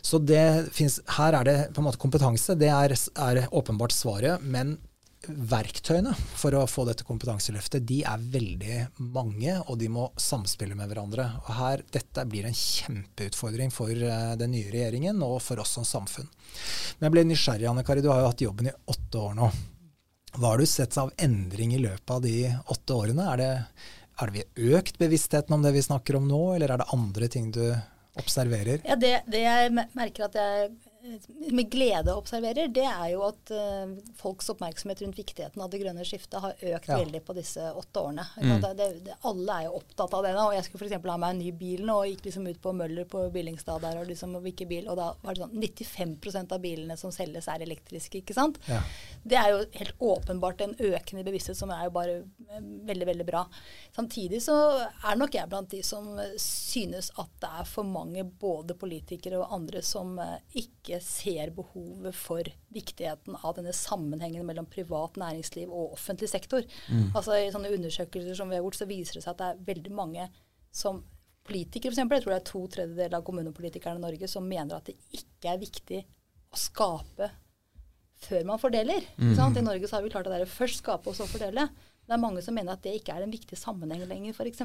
så 0.00 0.18
det 0.22 0.70
finnes, 0.72 1.00
her 1.18 1.36
er 1.36 1.44
det 1.44 1.56
på 1.76 1.82
en 1.82 1.88
måte 1.90 2.00
kompetanse, 2.00 2.56
det 2.56 2.70
er, 2.72 2.94
er 2.96 3.42
åpenbart 3.52 3.92
svaret. 3.92 4.40
men 4.40 4.78
Verktøyene 5.26 6.12
for 6.38 6.54
å 6.54 6.66
få 6.70 6.84
dette 6.86 7.04
kompetanseløftet 7.06 7.82
de 7.88 8.02
er 8.06 8.22
veldig 8.30 8.76
mange, 9.14 9.56
og 9.66 9.78
de 9.80 9.88
må 9.90 10.04
samspille 10.20 10.76
med 10.78 10.90
hverandre. 10.90 11.24
Og 11.46 11.52
her, 11.56 11.82
Dette 11.92 12.26
blir 12.30 12.46
en 12.46 12.54
kjempeutfordring 12.54 13.72
for 13.74 13.90
eh, 13.90 14.34
den 14.38 14.54
nye 14.54 14.70
regjeringen 14.70 15.18
og 15.26 15.40
for 15.42 15.62
oss 15.62 15.74
som 15.78 15.88
samfunn. 15.88 16.28
Men 16.98 17.08
jeg 17.08 17.16
ble 17.16 17.26
nysgjerrig, 17.26 17.66
Anne 17.70 17.84
Kari. 17.86 18.04
Du 18.04 18.10
har 18.12 18.22
jo 18.22 18.30
hatt 18.30 18.44
jobben 18.46 18.70
i 18.70 18.76
åtte 18.92 19.24
år 19.24 19.34
nå. 19.40 19.50
Hva 20.36 20.52
har 20.52 20.62
du 20.62 20.68
sett 20.68 20.98
av 21.00 21.10
endring 21.16 21.74
i 21.74 21.82
løpet 21.82 22.12
av 22.12 22.22
de 22.22 22.36
åtte 22.74 22.94
årene? 22.94 23.26
Er 23.32 23.40
det, 23.40 23.52
det 24.16 24.32
vi 24.32 24.72
økt 24.76 24.98
bevisstheten 24.98 25.54
om 25.56 25.64
det 25.64 25.74
vi 25.76 25.84
snakker 25.84 26.16
om 26.16 26.26
nå, 26.28 26.42
eller 26.56 26.72
er 26.72 26.80
det 26.80 26.88
andre 26.94 27.28
ting 27.32 27.50
du 27.52 27.64
observerer? 28.16 28.80
Ja, 28.88 28.96
det, 28.96 29.12
det 29.28 29.42
jeg 29.44 29.72
merker 29.76 30.28
at 30.30 30.38
jeg 30.40 30.70
med 31.52 31.70
glede 31.70 32.14
observerer, 32.16 32.68
det 32.72 32.84
er 32.86 33.10
jo 33.12 33.22
at 33.26 33.52
uh, 33.54 33.92
folks 34.18 34.48
oppmerksomhet 34.52 35.02
rundt 35.04 35.18
viktigheten 35.18 35.62
av 35.62 35.70
det 35.72 35.80
grønne 35.82 36.04
skiftet 36.06 36.40
har 36.42 36.56
økt 36.56 36.88
Ja. 36.90 36.98
veldig 37.00 37.20
på 37.26 37.34
disse 37.36 37.62
åtte 37.72 38.02
årene. 38.02 38.24
Det, 38.36 38.70
det, 38.78 38.88
det, 39.06 39.16
alle 39.26 39.56
er 39.60 39.66
jo 39.68 39.76
opptatt 39.80 40.14
av 40.14 40.24
det 40.26 40.32
nå. 40.36 40.44
og 40.48 40.54
Jeg 40.56 40.66
skulle 40.66 40.88
f.eks. 40.88 41.06
ha 41.10 41.16
meg 41.22 41.34
en 41.34 41.40
ny 41.42 41.52
bil 41.56 41.84
nå, 41.86 41.98
og 42.02 42.10
gikk 42.10 42.26
liksom 42.28 42.46
ut 42.50 42.60
på 42.62 42.72
Møller 42.76 43.08
på 43.10 43.24
Billingstad 43.34 43.82
der 43.84 44.00
og 44.00 44.10
liksom 44.10 44.36
hvilken 44.44 44.70
bil, 44.70 44.88
og 44.92 44.98
da 45.00 45.08
var 45.22 45.36
det 45.36 45.44
sånn 45.44 45.56
95% 45.56 46.54
av 46.56 46.62
bilene 46.64 46.96
som 47.00 47.14
selges 47.14 47.48
er 47.52 47.64
elektriske, 47.66 48.22
ikke 48.22 48.36
sant. 48.36 48.60
Ja. 48.70 48.82
Det 49.26 49.38
er 49.40 49.52
jo 49.54 49.62
helt 49.78 50.04
åpenbart 50.10 50.62
en 50.66 50.76
økende 50.78 51.24
bevissthet 51.26 51.58
som 51.58 51.72
er 51.74 51.86
jo 51.88 51.94
bare 51.96 52.18
eh, 52.22 52.62
veldig, 52.90 53.06
veldig 53.12 53.26
bra. 53.28 53.44
Samtidig 53.96 54.42
så 54.44 54.56
er 54.86 55.18
nok 55.18 55.34
jeg 55.34 55.50
blant 55.50 55.70
de 55.72 55.82
som 55.86 56.12
eh, 56.22 56.34
synes 56.40 57.10
at 57.20 57.32
det 57.42 57.50
er 57.60 57.68
for 57.68 57.86
mange 57.88 58.24
både 58.26 58.76
politikere 58.78 59.40
og 59.40 59.52
andre 59.56 59.82
som 59.86 60.16
eh, 60.22 60.38
ikke 60.96 61.04
ser 61.04 61.52
behovet 61.56 62.16
for 62.16 62.48
viktigheten 62.74 63.36
av 63.42 63.56
denne 63.58 63.72
sammenhengen 63.76 64.46
mellom 64.48 64.68
privat 64.70 65.16
næringsliv 65.20 65.70
og 65.70 65.96
offentlig 65.96 66.28
sektor. 66.32 66.66
Altså 67.14 67.36
I 67.38 67.52
sånne 67.54 67.72
undersøkelser 67.76 68.36
som 68.38 68.50
vi 68.50 68.58
har 68.58 68.64
gjort, 68.64 68.80
så 68.80 68.88
viser 68.90 69.18
det 69.18 69.24
seg 69.26 69.34
at 69.34 69.42
det 69.42 69.48
er 69.52 69.64
veldig 69.70 69.94
mange 69.96 70.28
som 70.74 71.02
politikere, 71.46 71.94
f.eks. 71.94 72.02
Jeg 72.02 72.22
tror 72.24 72.32
det 72.32 72.38
er 72.40 72.46
to 72.50 72.62
tredjedeler 72.74 73.18
av 73.18 73.26
kommunepolitikerne 73.26 74.00
i 74.00 74.06
Norge 74.06 74.30
som 74.30 74.46
mener 74.48 74.78
at 74.78 74.88
det 74.90 74.96
ikke 75.14 75.52
er 75.52 75.62
viktig 75.62 76.00
å 76.50 76.60
skape 76.60 77.30
før 78.26 78.46
man 78.48 78.60
fordeler. 78.60 79.04
Mm. 79.20 79.34
I 79.36 79.64
Norge 79.64 79.88
så 79.88 79.98
har 79.98 80.06
vi 80.06 80.10
klart 80.12 80.26
det 80.28 80.38
der 80.40 80.50
først 80.50 80.82
skape 80.82 81.12
og 81.12 81.18
så 81.18 81.28
fordele. 81.28 81.68
Det 82.06 82.14
er 82.14 82.22
mange 82.22 82.42
som 82.44 82.54
mener 82.54 82.76
at 82.76 82.84
det 82.86 82.94
ikke 83.00 83.16
er 83.16 83.24
en 83.26 83.34
viktig 83.34 83.58
sammenheng 83.58 84.04
lenger, 84.06 84.36
f.eks. 84.36 84.62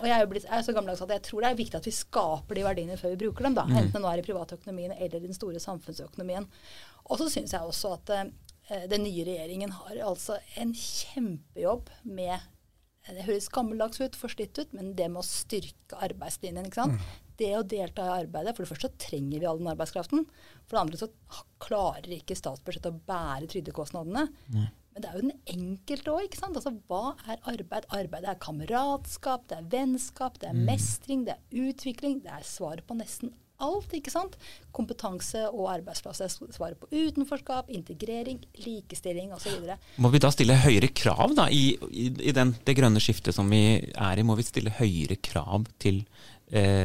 Og 0.00 0.08
jeg 0.08 0.14
er 0.16 0.24
jo 0.24 0.30
blitt, 0.30 0.48
jeg 0.48 0.56
er 0.56 0.64
så 0.64 0.74
gammeldags 0.76 1.04
at 1.04 1.12
jeg 1.12 1.24
tror 1.28 1.44
det 1.44 1.50
er 1.52 1.60
viktig 1.60 1.78
at 1.78 1.88
vi 1.88 1.92
skaper 1.92 2.56
de 2.56 2.64
verdiene 2.64 2.96
før 3.00 3.12
vi 3.12 3.20
bruker 3.26 3.44
dem. 3.48 3.56
da, 3.58 3.66
Enten 3.68 3.92
det 3.92 4.02
nå 4.02 4.10
er 4.10 4.22
i 4.22 4.26
privatøkonomien 4.26 4.96
eller 4.96 5.20
den 5.26 5.36
store 5.36 5.60
samfunnsøkonomien. 5.62 6.48
Og 7.06 7.20
så 7.20 7.28
syns 7.30 7.52
jeg 7.52 7.60
også 7.60 7.92
at 7.98 8.14
eh, 8.16 8.86
den 8.90 9.04
nye 9.04 9.26
regjeringen 9.28 9.74
har 9.82 10.00
altså 10.08 10.40
en 10.56 10.72
kjempejobb 10.74 11.92
med 12.08 12.40
det 13.06 13.22
høres 13.28 13.46
gammeldags 13.54 14.00
ut, 14.02 14.16
forslitt 14.18 14.58
ut, 14.58 14.72
men 14.74 14.88
det 14.98 15.06
med 15.12 15.20
å 15.20 15.26
styrke 15.26 15.94
arbeidslinjen. 16.02 16.66
ikke 16.66 16.80
sant? 16.80 16.96
Det 17.38 17.52
å 17.54 17.60
delta 17.62 18.02
i 18.02 18.14
arbeidet. 18.24 18.56
For 18.56 18.64
det 18.64 18.70
første 18.72 18.88
så 18.88 18.98
trenger 19.04 19.38
vi 19.42 19.46
all 19.46 19.60
den 19.60 19.68
arbeidskraften. 19.70 20.24
For 20.64 20.74
det 20.74 20.80
andre 20.80 20.98
så 20.98 21.08
klarer 21.62 22.08
ikke 22.16 22.34
statsbudsjettet 22.34 22.90
å 22.90 22.98
bære 23.06 23.46
trygdekostnadene. 23.52 24.24
Men 24.96 25.04
det 25.04 25.08
er 25.10 25.16
jo 25.18 25.26
den 25.26 25.40
enkelte 25.52 26.12
òg. 26.16 26.36
Altså, 26.46 26.70
hva 26.88 27.02
er 27.28 27.42
arbeid? 27.52 27.84
Arbeid 27.92 28.24
er 28.24 28.38
kameratskap, 28.40 29.42
det 29.50 29.58
er 29.58 29.66
vennskap, 29.74 30.38
det 30.40 30.48
er 30.48 30.56
mestring, 30.56 31.26
det 31.26 31.34
er 31.36 31.66
utvikling. 31.68 32.22
Det 32.24 32.32
er 32.32 32.46
svaret 32.48 32.86
på 32.88 32.96
nesten 32.96 33.34
alt, 33.60 33.92
ikke 33.96 34.12
sant. 34.12 34.38
Kompetanse 34.76 35.42
og 35.48 35.68
arbeidsplass 35.74 36.22
er 36.24 36.32
svaret 36.32 36.80
på 36.80 36.88
utenforskap, 36.92 37.68
integrering, 37.72 38.40
likestilling 38.64 39.34
osv. 39.36 39.68
Må 40.00 40.12
vi 40.12 40.20
da 40.22 40.32
stille 40.32 40.56
høyere 40.64 40.88
krav 40.96 41.36
da, 41.36 41.48
i, 41.52 41.74
i, 41.90 42.08
i 42.30 42.34
den, 42.36 42.54
det 42.64 42.76
grønne 42.78 43.02
skiftet 43.02 43.36
som 43.36 43.52
vi 43.52 43.62
er 43.92 44.16
i? 44.16 44.24
Må 44.26 44.38
vi 44.40 44.48
stille 44.48 44.72
høyere 44.80 45.20
krav 45.20 45.68
til 45.82 46.04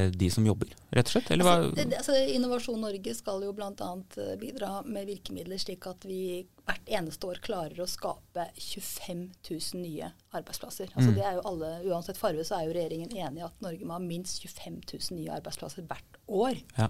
de 0.10 0.28
som 0.34 0.46
jobber, 0.46 0.72
rett 0.90 1.06
og 1.06 1.14
slett? 1.14 1.28
Altså, 1.36 1.84
altså, 1.86 2.16
Innovasjon 2.34 2.82
Norge 2.82 3.14
skal 3.14 3.44
jo 3.46 3.52
bl.a. 3.54 3.90
Eh, 4.18 4.34
bidra 4.42 4.72
med 4.88 5.06
virkemidler 5.06 5.62
slik 5.62 5.86
at 5.90 6.08
vi 6.10 6.48
hvert 6.66 6.90
eneste 6.90 7.30
år 7.30 7.42
klarer 7.46 7.84
å 7.84 7.90
skape 7.90 8.48
25 8.58 9.22
000 9.46 9.84
nye 9.84 10.10
arbeidsplasser. 10.34 10.90
Altså, 10.96 11.12
mm. 11.12 11.18
det 11.20 11.28
er 11.28 11.38
jo 11.38 11.46
alle, 11.52 11.72
Uansett 11.92 12.18
farge 12.18 12.46
så 12.48 12.58
er 12.58 12.68
jo 12.68 12.76
regjeringen 12.78 13.14
enig 13.14 13.44
i 13.44 13.46
at 13.46 13.62
Norge 13.62 13.86
må 13.86 13.98
ha 13.98 14.02
minst 14.02 14.42
25 14.42 14.82
000 14.82 15.20
nye 15.20 15.38
arbeidsplasser 15.38 15.86
hvert 15.86 16.22
år 16.26 16.58
ja. 16.80 16.90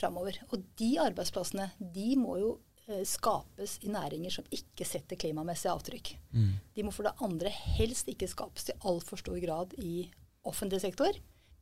framover. 0.00 0.40
Og 0.48 0.64
de 0.80 0.92
arbeidsplassene 1.04 1.70
de 1.78 2.10
må 2.20 2.40
jo 2.40 2.52
eh, 2.88 3.04
skapes 3.04 3.78
i 3.84 3.92
næringer 3.92 4.38
som 4.38 4.48
ikke 4.48 4.88
setter 4.88 5.20
klimamessig 5.20 5.68
avtrykk. 5.74 6.14
Mm. 6.32 6.52
De 6.72 6.88
må 6.88 6.96
for 6.96 7.10
det 7.10 7.18
andre 7.24 7.52
helst 7.76 8.08
ikke 8.08 8.30
skapes 8.32 8.72
i 8.72 8.80
altfor 8.88 9.20
stor 9.20 9.36
grad 9.44 9.76
i 9.76 10.06
offentlig 10.48 10.80
sektor 10.80 11.12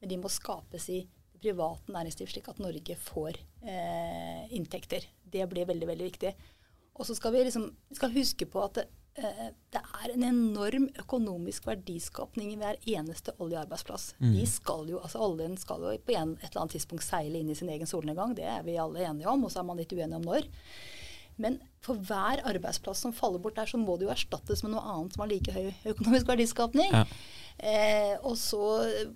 men 0.01 0.13
de 0.13 0.19
må 0.21 0.31
skapes 0.33 0.89
i 0.93 1.05
det 1.37 1.43
private 1.43 1.93
næringsliv, 1.93 2.31
slik 2.33 2.49
at 2.51 2.61
Norge 2.63 2.97
får 3.01 3.39
eh, 3.63 4.45
inntekter. 4.57 5.05
Det 5.25 5.49
blir 5.51 5.69
veldig, 5.69 5.89
veldig 5.89 6.07
viktig. 6.11 6.33
Og 6.97 7.07
så 7.07 7.17
skal 7.17 7.35
vi 7.35 7.45
liksom, 7.45 7.69
skal 7.93 8.15
huske 8.15 8.49
på 8.49 8.63
at 8.65 8.79
det, 8.79 8.87
eh, 9.21 9.49
det, 9.75 9.83
er 9.83 10.15
en 10.15 10.27
enorm 10.31 10.89
økonomisk 11.03 11.69
verdiskapning 11.69 12.55
i 12.55 12.59
hver 12.61 12.81
eneste 12.97 13.37
oljearbeidsplass. 13.43 14.15
Mm. 14.19 14.35
De 14.39 14.47
skal 14.49 14.93
jo, 14.93 15.01
altså 15.03 15.23
Oljen 15.25 15.57
skal 15.61 15.85
jo 15.85 15.97
på 15.99 16.17
en, 16.17 16.37
et 16.41 16.51
eller 16.51 16.65
annet 16.65 16.79
tidspunkt 16.79 17.07
seile 17.07 17.41
inn 17.41 17.53
i 17.53 17.59
sin 17.59 17.73
egen 17.73 17.89
solnedgang. 17.89 18.37
Det 18.39 18.49
er 18.49 18.65
vi 18.67 18.79
alle 18.81 19.05
enige 19.05 19.29
om, 19.33 19.45
og 19.45 19.53
så 19.53 19.61
er 19.63 19.69
man 19.69 19.81
litt 19.81 19.93
uenige 19.93 20.21
om 20.21 20.31
når. 20.31 20.49
Men 21.37 21.59
for 21.85 22.01
hver 22.09 22.41
arbeidsplass 22.49 23.03
som 23.05 23.13
faller 23.15 23.43
bort 23.43 23.59
der, 23.59 23.69
så 23.69 23.79
må 23.81 23.99
det 23.99 24.09
jo 24.09 24.15
erstattes 24.15 24.63
med 24.65 24.73
noe 24.73 24.85
annet 24.89 25.15
som 25.15 25.25
har 25.25 25.31
like 25.31 25.53
høy 25.53 25.93
økonomisk 25.93 26.31
verdiskapning. 26.33 26.95
Ja. 26.95 27.05
Eh, 27.57 28.15
og 28.21 28.35
så, 28.37 28.61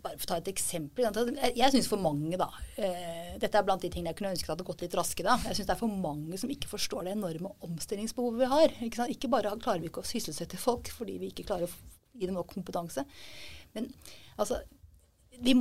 bare 0.01 0.17
for 0.17 0.25
å 0.25 0.29
ta 0.31 0.37
et 0.41 0.47
eksempel 0.49 1.05
Jeg, 1.05 1.51
jeg 1.59 1.73
syns 1.75 1.91
for 1.91 2.01
mange, 2.01 2.39
da 2.41 2.47
eh, 2.81 3.35
Dette 3.37 3.59
er 3.61 3.67
blant 3.67 3.83
de 3.85 3.91
tingene 3.93 4.15
jeg 4.15 4.17
kunne 4.17 4.31
ønsket 4.33 4.55
hadde 4.55 4.65
gått 4.65 4.85
litt 4.87 4.97
raskere. 4.97 5.35
Jeg 5.45 5.59
syns 5.59 5.69
det 5.69 5.75
er 5.75 5.83
for 5.83 6.01
mange 6.07 6.41
som 6.41 6.53
ikke 6.53 6.71
forstår 6.71 7.05
det 7.05 7.19
enorme 7.19 7.53
omstillingsbehovet 7.69 8.41
vi 8.41 8.51
har. 8.55 8.77
Ikke, 8.87 9.09
ikke 9.13 9.33
bare 9.33 9.53
klarer 9.61 9.85
vi 9.85 9.91
ikke 9.93 10.05
å 10.05 10.09
sysselsette 10.09 10.61
folk 10.61 10.89
fordi 10.97 11.19
vi 11.21 11.35
ikke 11.35 11.45
klarer 11.51 11.69
å 11.69 12.17
gi 12.17 12.31
dem 12.31 12.39
nok 12.39 12.49
kompetanse. 12.55 13.05
Men 13.77 13.91
altså, 14.41 14.63
vi, 15.41 15.55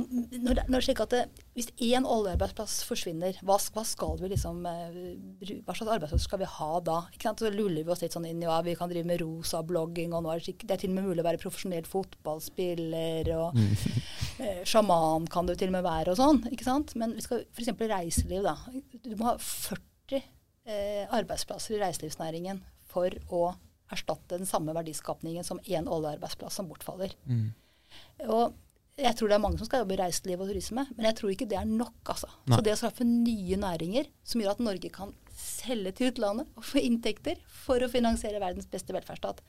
når, 0.44 0.60
når 0.68 0.84
det 1.10 1.20
Hvis 1.56 1.70
én 1.80 2.04
oljearbeidsplass 2.08 2.80
forsvinner, 2.88 3.38
hva, 3.46 3.56
hva, 3.74 3.84
skal 3.86 4.18
vi 4.20 4.30
liksom, 4.32 4.60
eh, 4.68 5.60
hva 5.64 5.74
slags 5.76 5.92
arbeidsplass 5.94 6.26
skal 6.28 6.42
vi 6.42 6.48
ha 6.48 6.70
da? 6.84 6.98
Ikke 7.14 7.28
sant? 7.28 7.42
Så 7.42 7.52
luller 7.52 7.84
vi 7.84 7.92
oss 7.92 8.02
litt 8.04 8.16
sånn 8.16 8.28
inn 8.28 8.42
ja, 8.44 8.58
vi 8.66 8.76
kan 8.78 8.90
drive 8.92 9.08
med 9.08 9.22
rosa 9.22 9.62
blogging, 9.66 10.14
og 10.16 10.24
nå 10.24 10.34
er 10.34 10.44
det, 10.44 10.56
det 10.62 10.76
er 10.76 10.82
til 10.82 10.92
og 10.92 10.98
med 10.98 11.08
mulig 11.08 11.24
å 11.24 11.28
være 11.30 11.42
profesjonell 11.42 11.88
fotballspiller, 11.88 13.32
og 13.36 13.56
mm. 13.56 13.72
eh, 14.44 14.62
sjaman 14.68 15.28
kan 15.32 15.48
du 15.48 15.54
til 15.54 15.72
og 15.72 15.78
med 15.78 15.86
være, 15.88 16.12
og 16.14 16.20
sånn. 16.20 16.44
ikke 16.52 16.68
sant? 16.68 16.94
Men 17.00 17.16
vi 17.16 17.24
skal 17.24 17.44
f.eks. 17.48 17.72
reiseliv, 17.80 18.46
da. 18.46 18.56
Du 19.00 19.16
må 19.16 19.32
ha 19.32 19.36
40 19.40 20.20
eh, 20.20 21.04
arbeidsplasser 21.08 21.78
i 21.78 21.82
reiselivsnæringen 21.84 22.64
for 22.90 23.14
å 23.32 23.52
erstatte 23.90 24.38
den 24.38 24.46
samme 24.46 24.74
verdiskapningen 24.76 25.46
som 25.46 25.60
én 25.66 25.88
oljearbeidsplass 25.90 26.60
som 26.60 26.68
bortfaller. 26.70 27.14
Mm. 27.26 27.48
Og 28.30 28.52
jeg 29.00 29.16
tror 29.16 29.30
det 29.30 29.36
er 29.36 29.42
mange 29.42 29.60
som 29.60 29.68
skal 29.68 29.82
jobbe 29.82 29.96
i 29.96 30.00
reiseliv 30.00 30.42
og 30.44 30.50
turisme, 30.50 30.84
men 30.96 31.08
jeg 31.08 31.16
tror 31.18 31.32
ikke 31.32 31.48
det 31.50 31.58
er 31.60 31.68
nok. 31.68 31.96
altså. 32.04 32.28
Nei. 32.46 32.56
Så 32.56 32.64
det 32.66 32.74
å 32.74 32.80
skaffe 32.80 33.06
nye 33.08 33.58
næringer 33.60 34.10
som 34.26 34.42
gjør 34.42 34.54
at 34.54 34.64
Norge 34.64 34.92
kan 34.94 35.14
selge 35.40 35.94
til 35.96 36.12
utlandet 36.12 36.50
og 36.58 36.66
få 36.66 36.82
inntekter 36.84 37.40
for 37.62 37.80
å 37.80 37.90
finansiere 37.90 38.42
verdens 38.42 38.68
beste 38.70 38.94
velferdsstat, 38.96 39.40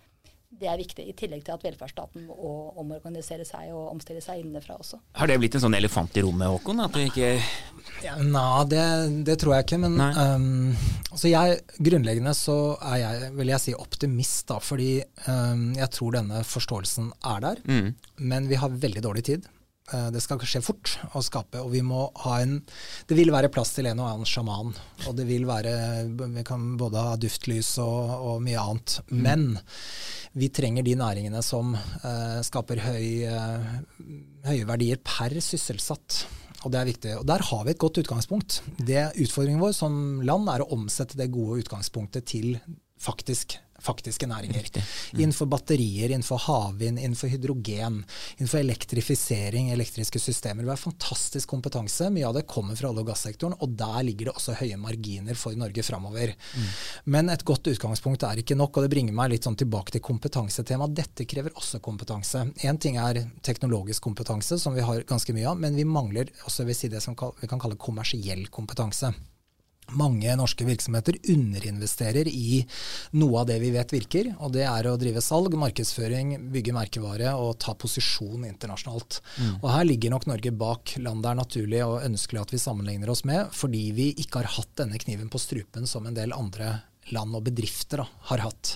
det 0.60 0.67
er 0.67 0.79
viktig. 0.79 1.05
I 1.08 1.13
tillegg 1.17 1.46
til 1.48 1.55
at 1.55 1.63
velferdsstaten 1.65 2.25
må 2.27 2.51
omorganisere 2.79 3.46
seg 3.48 3.72
og 3.72 3.93
omstille 3.93 4.22
seg 4.24 4.41
innenfra 4.43 4.75
også. 4.81 5.00
Har 5.17 5.31
det 5.31 5.38
blitt 5.41 5.55
en 5.58 5.63
sånn 5.63 5.77
elefant 5.77 6.17
i 6.20 6.24
rommet, 6.25 6.51
Håkon? 6.51 6.84
At 6.84 6.98
det 6.98 7.08
ikke 7.10 7.31
ja, 8.03 8.17
Nei, 8.20 8.65
det, 8.72 8.84
det, 9.27 9.38
tror 9.41 9.55
jeg 9.55 9.67
ikke. 9.67 9.79
Men 9.86 9.98
um, 10.01 10.75
altså 11.10 11.31
jeg, 11.31 11.62
grunnleggende 11.79 12.36
så 12.38 12.58
er 12.91 13.00
jeg, 13.03 13.31
vil 13.39 13.53
jeg 13.53 13.65
si, 13.65 13.77
optimist, 13.77 14.43
da. 14.51 14.60
Fordi 14.63 14.91
um, 15.29 15.72
jeg 15.79 15.89
tror 15.96 16.20
denne 16.20 16.43
forståelsen 16.48 17.10
er 17.31 17.48
der. 17.48 17.65
Mm. 17.65 17.89
Men 18.34 18.51
vi 18.51 18.60
har 18.62 18.79
veldig 18.86 19.05
dårlig 19.08 19.27
tid. 19.31 19.50
Eh, 19.92 20.08
det 20.14 20.22
skal 20.24 20.42
skje 20.48 20.62
fort 20.64 20.94
å 21.18 21.22
skape, 21.24 21.60
og 21.62 21.72
vi 21.74 21.82
må 21.84 22.06
ha 22.24 22.38
en 22.42 22.60
Det 23.08 23.18
vil 23.18 23.32
være 23.34 23.52
plass 23.52 23.74
til 23.76 23.90
en 23.90 24.00
og 24.00 24.08
annen 24.08 24.30
sjaman. 24.30 24.74
Og 25.08 25.16
det 25.18 25.26
vil 25.28 25.48
være 25.50 26.08
Vi 26.16 26.44
kan 26.48 26.76
både 26.80 27.06
ha 27.10 27.16
duftlys 27.20 27.74
og, 27.84 28.12
og 28.32 28.44
mye 28.46 28.62
annet. 28.62 29.00
Mm. 29.12 29.22
Men 29.26 29.48
vi 30.34 30.52
trenger 30.54 30.86
de 30.88 30.96
næringene 30.96 31.42
som 31.44 31.74
uh, 31.76 32.40
skaper 32.46 32.80
høy, 32.86 33.28
uh, 33.28 33.66
høye 34.48 34.68
verdier 34.70 35.02
per 35.04 35.36
sysselsatt. 35.44 36.22
Og 36.62 36.72
det 36.72 36.80
er 36.80 36.88
viktig. 36.88 37.16
Og 37.20 37.26
der 37.28 37.44
har 37.50 37.66
vi 37.66 37.74
et 37.74 37.82
godt 37.82 38.00
utgangspunkt. 38.00 38.62
Det 38.78 39.10
Utfordringen 39.20 39.64
vår 39.64 39.74
som 39.76 40.22
land 40.24 40.48
er 40.54 40.64
å 40.64 40.70
omsette 40.78 41.20
det 41.20 41.32
gode 41.34 41.66
utgangspunktet 41.66 42.30
til 42.32 42.56
faktisk 43.02 43.58
faktiske 43.82 44.28
næringer. 44.30 44.70
Mm. 44.76 45.20
Innenfor 45.20 45.50
batterier, 45.52 46.12
innenfor 46.12 46.42
havvind, 46.46 47.00
innenfor 47.00 47.32
hydrogen, 47.32 48.02
innenfor 48.38 48.62
elektrifisering, 48.62 49.72
elektriske 49.74 50.20
systemer. 50.20 50.64
Vi 50.64 50.74
har 50.74 50.82
fantastisk 50.82 51.50
kompetanse. 51.50 52.10
Mye 52.14 52.28
av 52.28 52.38
det 52.38 52.46
kommer 52.50 52.76
fra 52.76 52.92
olje- 52.92 53.06
og 53.06 53.12
gassektoren, 53.12 53.58
og 53.60 53.76
der 53.80 54.04
ligger 54.08 54.30
det 54.30 54.36
også 54.36 54.58
høye 54.62 54.78
marginer 54.78 55.38
for 55.40 55.58
Norge 55.58 55.84
framover. 55.84 56.36
Mm. 56.56 56.70
Men 57.16 57.34
et 57.34 57.46
godt 57.48 57.72
utgangspunkt 57.74 58.24
er 58.28 58.44
ikke 58.44 58.58
nok, 58.60 58.78
og 58.78 58.86
det 58.86 58.94
bringer 58.94 59.18
meg 59.18 59.34
litt 59.34 59.48
sånn 59.48 59.60
tilbake 59.60 59.96
til 59.96 60.06
kompetansetemaet. 60.06 60.96
Dette 61.02 61.26
krever 61.26 61.56
også 61.58 61.82
kompetanse. 61.84 62.46
Én 62.68 62.80
ting 62.82 63.00
er 63.02 63.24
teknologisk 63.42 64.04
kompetanse, 64.04 64.60
som 64.60 64.78
vi 64.78 64.86
har 64.86 65.08
ganske 65.10 65.34
mye 65.36 65.50
av, 65.50 65.60
men 65.60 65.76
vi 65.76 65.88
mangler 65.88 66.32
også 66.46 66.68
vil 66.68 66.78
si 66.78 66.92
det 66.92 67.02
som 67.04 67.18
vi 67.42 67.50
kan 67.50 67.62
kalle 67.62 67.80
kommersiell 67.82 68.48
kompetanse 68.54 69.14
mange 69.98 70.36
norske 70.40 70.66
virksomheter 70.68 71.18
underinvesterer 71.34 72.30
i 72.32 72.62
noe 73.18 73.42
av 73.42 73.50
det 73.50 73.58
vi 73.64 73.72
vet 73.74 73.94
virker. 73.94 74.32
Og 74.40 74.54
det 74.56 74.66
er 74.68 74.90
å 74.90 74.98
drive 75.00 75.24
salg, 75.24 75.56
markedsføring, 75.60 76.36
bygge 76.54 76.76
merkevare 76.76 77.36
og 77.40 77.58
ta 77.64 77.76
posisjon 77.78 78.46
internasjonalt. 78.50 79.22
Mm. 79.38 79.54
Og 79.62 79.68
her 79.74 79.88
ligger 79.88 80.16
nok 80.16 80.30
Norge 80.30 80.54
bak 80.56 80.96
land 81.02 81.22
det 81.22 81.32
er 81.32 81.42
naturlig 81.42 81.84
og 81.86 82.06
ønskelig 82.06 82.44
at 82.44 82.56
vi 82.56 82.62
sammenligner 82.62 83.12
oss 83.14 83.26
med, 83.28 83.52
fordi 83.56 83.84
vi 83.98 84.12
ikke 84.24 84.42
har 84.42 84.56
hatt 84.58 84.74
denne 84.82 85.00
kniven 85.02 85.30
på 85.32 85.42
strupen 85.42 85.90
som 85.90 86.08
en 86.08 86.18
del 86.18 86.34
andre 86.36 86.80
land 87.12 87.36
og 87.36 87.46
bedrifter 87.48 88.04
da, 88.04 88.08
har 88.32 88.46
hatt. 88.46 88.76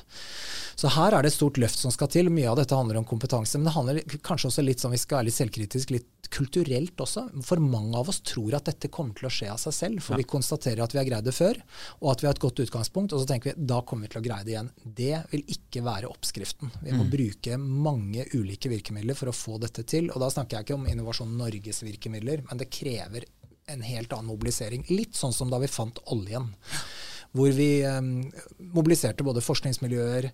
Så 0.75 0.91
her 0.91 1.15
er 1.15 1.24
det 1.24 1.32
et 1.32 1.38
stort 1.38 1.60
løft 1.62 1.79
som 1.79 1.94
skal 1.94 2.10
til. 2.12 2.29
Mye 2.34 2.50
av 2.51 2.58
dette 2.60 2.75
handler 2.75 3.00
om 3.00 3.08
kompetanse. 3.08 3.58
Men 3.58 3.70
det 3.70 3.75
handler 3.77 4.17
kanskje 4.25 4.51
også 4.51 4.65
litt 4.65 4.84
som 4.84 4.91
vi 4.91 5.00
skal 5.00 5.22
være 5.22 5.29
litt 5.29 5.38
selvkritisk, 5.38 5.94
litt 5.96 6.29
kulturelt 6.34 7.00
også. 7.00 7.27
For 7.48 7.62
mange 7.63 7.96
av 7.98 8.10
oss 8.12 8.20
tror 8.25 8.58
at 8.58 8.67
dette 8.67 8.89
kommer 8.94 9.15
til 9.15 9.29
å 9.29 9.32
skje 9.32 9.51
av 9.53 9.62
seg 9.62 9.75
selv. 9.77 10.03
For 10.03 10.15
ja. 10.15 10.22
vi 10.22 10.27
konstaterer 10.36 10.84
at 10.84 10.96
vi 10.96 11.00
har 11.00 11.08
greid 11.08 11.29
det 11.29 11.36
før, 11.38 11.62
og 12.01 12.12
at 12.12 12.24
vi 12.24 12.29
har 12.29 12.36
et 12.36 12.44
godt 12.44 12.62
utgangspunkt. 12.65 13.15
Og 13.15 13.24
så 13.24 13.29
tenker 13.32 13.53
vi 13.53 13.70
da 13.72 13.79
kommer 13.88 14.08
vi 14.08 14.15
til 14.15 14.24
å 14.24 14.25
greie 14.27 14.48
det 14.48 14.55
igjen. 14.55 14.74
Det 14.84 15.24
vil 15.32 15.46
ikke 15.55 15.86
være 15.86 16.12
oppskriften. 16.12 16.75
Vi 16.82 16.91
må 16.91 17.05
mm. 17.05 17.13
bruke 17.15 17.62
mange 17.62 18.27
ulike 18.36 18.72
virkemidler 18.74 19.17
for 19.17 19.32
å 19.32 19.38
få 19.38 19.62
dette 19.63 19.88
til. 19.88 20.12
Og 20.12 20.22
da 20.24 20.32
snakker 20.34 20.60
jeg 20.60 20.67
ikke 20.67 20.79
om 20.79 20.88
Innovasjon 20.91 21.36
Norges 21.39 21.84
virkemidler, 21.86 22.44
men 22.50 22.60
det 22.60 22.72
krever 22.74 23.27
en 23.72 23.82
helt 23.82 24.13
annen 24.13 24.29
mobilisering. 24.29 24.86
Litt 24.91 25.15
sånn 25.17 25.34
som 25.34 25.50
da 25.50 25.58
vi 25.62 25.72
fant 25.72 25.98
oljen 26.13 26.51
hvor 27.36 27.51
vi 27.51 27.70
mobiliserte 28.75 29.25
både 29.27 29.44
forskningsmiljøer, 29.44 30.32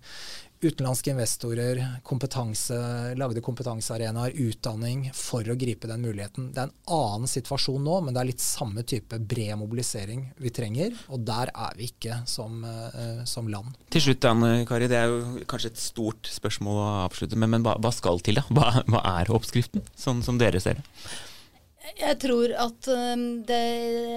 utenlandske 0.62 1.10
investorer, 1.10 1.80
kompetanse, 2.06 2.76
lagde 3.18 3.42
kompetansearenaer, 3.42 4.36
utdanning, 4.44 5.08
for 5.16 5.46
å 5.50 5.56
gripe 5.58 5.90
den 5.90 6.04
muligheten. 6.06 6.52
Det 6.54 6.62
er 6.62 6.70
en 6.70 6.94
annen 6.94 7.30
situasjon 7.30 7.82
nå, 7.82 7.98
men 8.06 8.14
det 8.14 8.22
er 8.22 8.30
litt 8.30 8.44
samme 8.44 8.84
type 8.86 9.18
bred 9.18 9.56
mobilisering 9.58 10.28
vi 10.42 10.54
trenger. 10.54 10.94
Og 11.10 11.26
der 11.26 11.50
er 11.50 11.74
vi 11.78 11.90
ikke 11.90 12.22
som, 12.30 12.62
uh, 12.62 13.24
som 13.28 13.50
land. 13.50 13.74
Til 13.92 14.06
slutt, 14.06 14.30
Anne 14.30 14.52
Kari, 14.68 14.90
det 14.92 15.00
er 15.00 15.10
jo 15.10 15.42
kanskje 15.50 15.74
et 15.74 15.82
stort 15.82 16.30
spørsmål 16.30 16.78
å 16.78 16.88
avslutte 17.08 17.38
med, 17.38 17.56
men 17.56 17.66
hva, 17.66 17.74
hva 17.82 17.92
skal 17.94 18.22
til, 18.22 18.38
da? 18.38 18.46
Hva, 18.54 18.86
hva 18.86 19.02
er 19.18 19.34
oppskriften, 19.34 19.82
sånn 19.98 20.22
som 20.22 20.38
dere 20.38 20.62
ser 20.62 20.78
det? 20.78 20.86
Jeg 21.82 22.16
tror 22.22 22.52
at 22.62 22.86
um, 22.94 23.22
det 23.46 23.58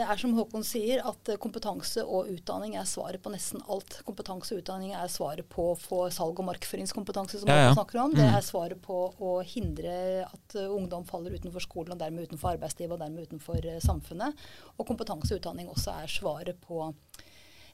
er 0.06 0.20
som 0.22 0.36
Håkon 0.38 0.64
sier, 0.66 1.02
at 1.08 1.32
kompetanse 1.42 2.04
og 2.06 2.30
utdanning 2.30 2.76
er 2.78 2.86
svaret 2.90 3.24
på 3.24 3.32
nesten 3.34 3.64
alt. 3.72 3.98
Kompetanse 4.06 4.54
og 4.54 4.62
utdanning 4.62 4.94
er 4.94 5.10
svaret 5.12 5.48
på 5.50 5.72
å 5.72 5.78
få 5.80 6.04
salg- 6.14 6.40
og 6.44 6.48
markføringskompetanse, 6.52 7.42
som 7.42 7.50
ja, 7.50 7.68
ja. 7.68 7.74
snakker 7.74 8.04
om. 8.04 8.14
Det 8.14 8.28
mm. 8.28 8.38
er 8.38 8.46
svaret 8.46 8.82
på 8.86 9.00
å 9.18 9.38
hindre 9.50 9.96
at 10.28 10.58
uh, 10.60 10.70
ungdom 10.76 11.08
faller 11.10 11.34
utenfor 11.34 11.66
skolen, 11.66 11.96
og 11.96 12.04
dermed 12.04 12.30
utenfor 12.30 12.54
arbeidslivet, 12.54 12.94
og 12.96 13.02
dermed 13.02 13.32
utenfor 13.32 13.70
samfunnet. 13.84 14.46
Og 14.78 14.86
kompetanse 14.88 15.34
og 15.34 15.42
utdanning 15.42 15.72
også 15.74 15.98
er 16.04 16.12
svaret 16.12 16.62
på 16.62 16.84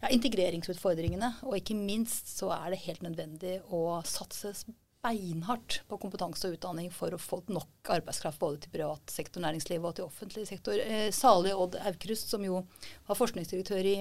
ja, 0.01 0.09
integreringsutfordringene. 0.09 1.33
Og 1.47 1.59
ikke 1.59 1.77
minst 1.77 2.31
så 2.37 2.53
er 2.55 2.71
det 2.73 2.83
helt 2.87 3.03
nødvendig 3.05 3.59
å 3.75 3.99
satse 4.07 4.55
beinhardt 5.01 5.81
på 5.89 5.97
kompetanse 6.01 6.47
og 6.47 6.57
utdanning 6.57 6.91
for 6.93 7.13
å 7.13 7.21
få 7.21 7.41
nok 7.49 7.93
arbeidskraft 7.97 8.41
både 8.41 8.63
til 8.63 8.73
privat 8.75 9.13
sektor, 9.13 9.43
næringsliv 9.43 9.85
og 9.85 9.95
til 9.97 10.07
offentlig 10.07 10.47
sektor. 10.49 10.77
Eh, 10.77 11.09
salig 11.15 11.55
Odd 11.57 11.79
Aukrust, 11.81 12.29
som 12.29 12.43
jo 12.45 12.63
var 13.07 13.17
forskningsdirektør 13.17 13.89
i, 13.89 13.95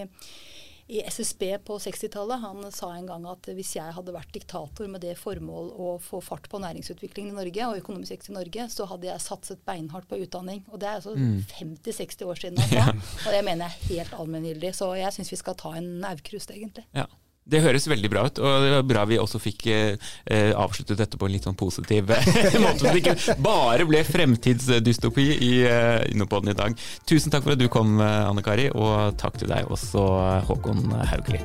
i 0.90 1.00
SSB 1.06 1.44
på 1.64 1.78
60-tallet, 1.80 2.42
han 2.42 2.66
sa 2.74 2.90
en 2.92 3.08
gang 3.08 3.24
at 3.30 3.48
hvis 3.54 3.72
jeg 3.78 3.94
hadde 3.96 4.14
vært 4.14 4.32
diktator 4.34 4.90
med 4.92 5.04
det 5.04 5.14
formål 5.20 5.72
å 5.72 5.94
få 6.04 6.20
fart 6.24 6.50
på 6.52 6.60
næringsutviklingen 6.60 7.32
i 7.32 7.38
Norge 7.38 7.70
og 7.70 7.80
økonomisk 7.80 8.16
vekst 8.16 8.32
i 8.32 8.36
Norge, 8.36 8.68
så 8.74 8.88
hadde 8.90 9.08
jeg 9.08 9.24
satset 9.24 9.64
beinhardt 9.68 10.10
på 10.10 10.20
utdanning. 10.20 10.64
Og 10.68 10.82
det 10.82 10.90
er 10.90 11.00
altså 11.00 11.16
mm. 11.16 11.40
50-60 11.54 12.28
år 12.28 12.44
siden 12.44 12.60
han 12.60 12.76
sa. 12.76 13.16
Og 13.24 13.32
det 13.32 13.42
mener 13.46 13.70
jeg 13.70 13.72
er 13.72 13.88
helt 13.94 14.20
allmenngyldig. 14.20 14.74
Så 14.76 14.92
jeg 14.98 15.16
syns 15.16 15.32
vi 15.32 15.40
skal 15.40 15.56
ta 15.62 15.76
en 15.78 15.92
Aukrust, 16.10 16.52
egentlig. 16.52 16.84
Ja. 16.96 17.08
Det 17.50 17.62
høres 17.64 17.88
veldig 17.90 18.10
bra 18.12 18.26
ut, 18.28 18.38
og 18.38 18.64
det 18.64 18.72
var 18.76 18.86
bra 18.86 19.04
vi 19.10 19.18
også 19.20 19.40
fikk 19.42 19.66
eh, 19.72 20.10
eh 20.30 20.52
avsluttet 20.60 20.98
dette 21.00 21.18
på 21.18 21.26
en 21.26 21.34
litt 21.34 21.46
sånn 21.48 21.58
positiv 21.58 22.12
eh, 22.14 22.28
måte. 22.62 22.78
Så 22.82 22.90
det 22.90 23.02
ikke 23.02 23.38
bare 23.42 23.86
ble 23.88 24.04
fremtidsdystopi 24.06 25.26
i 25.48 25.52
eh, 25.66 26.04
Innopoden 26.12 26.52
i 26.54 26.58
dag. 26.58 26.76
Tusen 27.08 27.32
takk 27.34 27.46
for 27.46 27.56
at 27.56 27.62
du 27.62 27.68
kom, 27.72 27.98
Anne 28.00 28.44
Kari, 28.46 28.70
og 28.74 29.18
takk 29.20 29.40
til 29.42 29.50
deg 29.50 29.70
også, 29.72 30.06
Håkon 30.50 30.94
Haugli. 31.10 31.42